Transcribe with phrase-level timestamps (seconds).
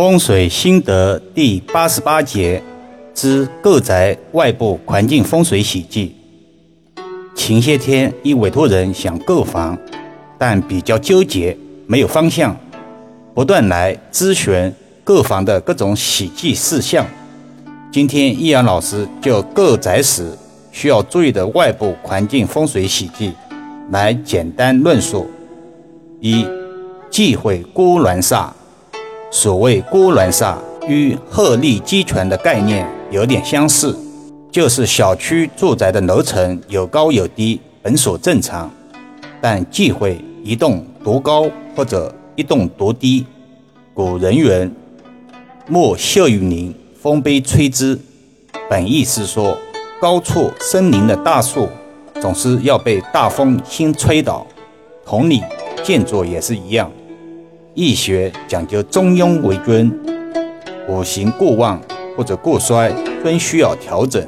[0.00, 2.62] 风水心得第八十八节
[3.12, 6.16] 之购宅外部环境风水喜忌。
[7.36, 9.76] 前些天一委托人想购房，
[10.38, 11.54] 但比较纠结，
[11.86, 12.56] 没有方向，
[13.34, 14.72] 不断来咨询
[15.04, 17.04] 购房的各种喜忌事项。
[17.92, 20.32] 今天易阳老师就购宅时
[20.72, 23.34] 需要注意的外部环境风水喜忌
[23.90, 25.28] 来简单论述。
[26.20, 26.46] 一、
[27.10, 28.48] 忌讳孤鸾煞。
[29.32, 30.56] 所谓孤鸾煞
[30.88, 33.96] 与鹤立鸡群的概念有点相似，
[34.50, 38.68] 就是小区住宅的楼层有高有低，本属正常，
[39.40, 43.24] 但忌讳一栋独高或者一栋独低。
[43.94, 44.74] 古人云
[45.68, 47.96] ：“莫秀于林，风悲吹之。”
[48.68, 49.56] 本意是说，
[50.00, 51.68] 高处森林的大树
[52.20, 54.44] 总是要被大风先吹倒。
[55.06, 55.40] 同理，
[55.84, 56.90] 建筑也是一样。
[57.82, 59.90] 易学讲究中庸为尊，
[60.86, 61.80] 五行过旺
[62.14, 62.92] 或者过衰
[63.24, 64.22] 均需要调整，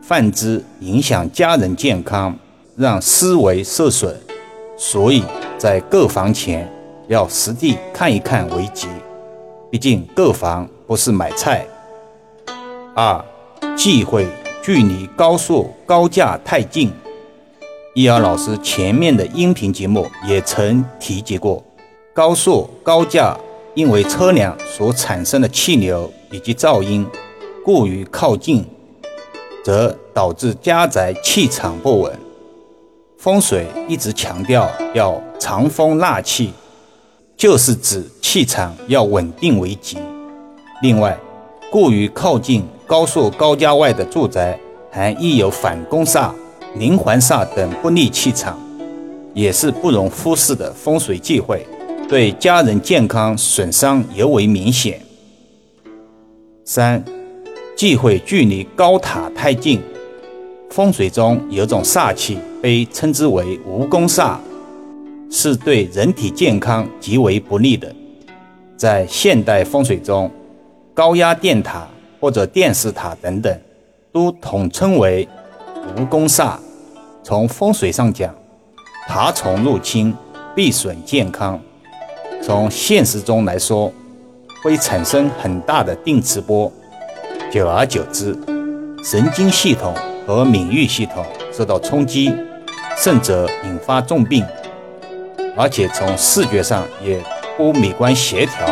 [0.00, 2.38] 反之影响家人健康，
[2.76, 4.14] 让思维受损，
[4.76, 5.24] 所以
[5.58, 6.72] 在购房前
[7.08, 8.86] 要实地看一看为吉。
[9.72, 11.66] 毕竟购房不是买菜。
[12.94, 13.20] 二，
[13.76, 14.24] 忌讳
[14.62, 16.92] 距离高速高架太近。
[17.96, 21.60] 易儿老师前面的音频节目也曾提及过。
[22.18, 23.38] 高速高架
[23.76, 27.06] 因为车辆所产生的气流以及噪音
[27.64, 28.66] 过于靠近，
[29.62, 32.12] 则导致家宅气场不稳。
[33.18, 36.52] 风水一直强调要藏风纳气，
[37.36, 39.96] 就是指气场要稳定为吉。
[40.82, 41.16] 另外，
[41.70, 44.58] 过于靠近高速高架外的住宅，
[44.90, 46.32] 还易有反攻煞、
[46.74, 48.60] 连环煞等不利气场，
[49.34, 51.64] 也是不容忽视的风水忌讳。
[52.08, 54.98] 对家人健康损伤尤为明显。
[56.64, 57.04] 三，
[57.76, 59.82] 忌讳距离高塔太近。
[60.70, 64.38] 风水中有种煞气被称之为蜈蚣煞，
[65.30, 67.94] 是对人体健康极为不利的。
[68.74, 70.30] 在现代风水中，
[70.94, 71.86] 高压电塔
[72.18, 73.60] 或者电视塔等等，
[74.10, 75.28] 都统称为
[75.94, 76.56] 蜈蚣煞。
[77.22, 78.34] 从风水上讲，
[79.06, 80.14] 爬虫入侵
[80.54, 81.60] 必损健康。
[82.42, 83.92] 从现实中来说，
[84.62, 86.72] 会产生很大的电磁波，
[87.50, 88.36] 久而久之，
[89.04, 89.94] 神经系统
[90.26, 92.34] 和免疫系统受到冲击，
[92.96, 94.44] 甚至引发重病，
[95.56, 97.20] 而且从视觉上也
[97.56, 98.66] 不美观协调，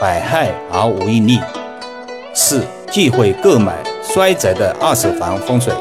[0.00, 1.38] 百害而无一利。
[2.32, 5.72] 四忌讳购买衰宅的二手房风水。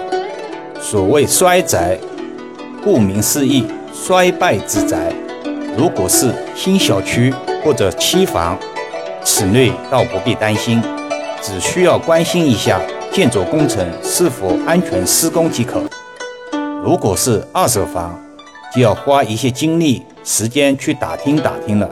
[0.79, 1.97] 所谓衰宅，
[2.84, 5.13] 顾名思义，衰败之宅。
[5.75, 8.57] 如果是新小区或者期房，
[9.23, 10.81] 此类倒不必担心，
[11.41, 12.79] 只需要关心一下
[13.11, 15.81] 建筑工程是否安全施工即可。
[16.84, 18.19] 如果是二手房，
[18.75, 21.90] 就要花一些精力时间去打听打听了，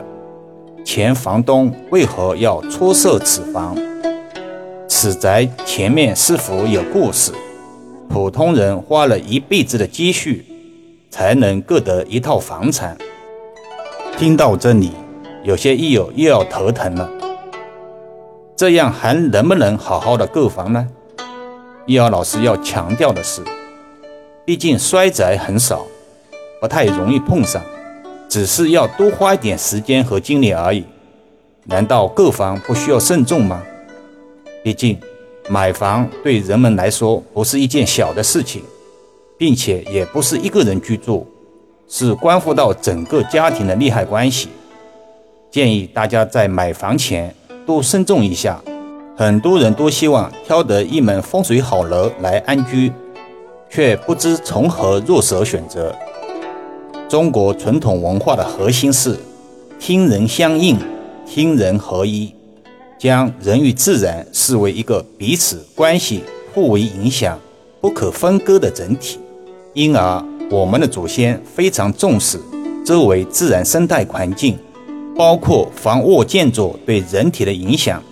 [0.84, 3.76] 前房东为何要出售此房？
[4.86, 7.32] 此宅前面是否有故事？
[8.08, 10.44] 普通人花了一辈子的积蓄，
[11.10, 12.96] 才能购得一套房产。
[14.22, 14.92] 听到这里，
[15.42, 17.10] 有些益友又要头疼了。
[18.54, 20.88] 这样还能不能好好的购房呢？
[21.86, 23.42] 易儿老师要强调的是，
[24.44, 25.84] 毕竟衰宅很少，
[26.60, 27.60] 不太容易碰上，
[28.28, 30.84] 只是要多花一点时间和精力而已。
[31.64, 33.60] 难道购房不需要慎重吗？
[34.62, 34.96] 毕竟
[35.48, 38.62] 买房对人们来说不是一件小的事情，
[39.36, 41.26] 并且也不是一个人居住。
[41.94, 44.48] 是关乎到整个家庭的利害关系，
[45.50, 47.34] 建议大家在买房前
[47.66, 48.58] 多慎重一下。
[49.14, 52.90] 很多人都希望挑得一门风水好楼来安居，
[53.68, 55.94] 却不知从何入手选择。
[57.10, 59.18] 中国传统文化的核心是
[59.78, 60.78] 天人相应、
[61.26, 62.34] 天人合一，
[62.98, 66.24] 将人与自然视为一个彼此关系
[66.54, 67.38] 互为影响、
[67.82, 69.20] 不可分割的整体，
[69.74, 70.31] 因而。
[70.50, 72.38] 我们的祖先非常重视
[72.84, 74.58] 周围自然生态环境，
[75.16, 78.02] 包括房屋建筑对人体的影响，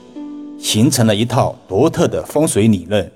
[0.58, 3.10] 形成了一套独特的风水理论。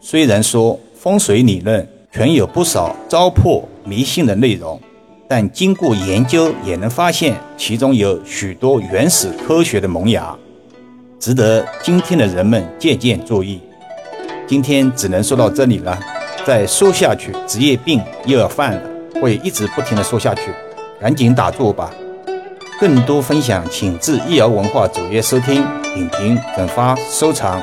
[0.00, 4.80] 虽然说风水理论全有不少糟粕迷信的内容，
[5.28, 10.36] 但经过研究也能发现其中有许多原始科学的萌芽，
[11.18, 13.60] 值得今天的人们借鉴注意。
[14.46, 15.98] 今天只能说到这里了。
[16.50, 18.82] 再说下去，职业病又要犯了，
[19.22, 20.50] 会一直不停的说下去，
[21.00, 21.92] 赶紧打住吧。
[22.80, 25.64] 更多分享，请至易瑶文化主页收听、
[25.94, 27.62] 点评、转发、收藏。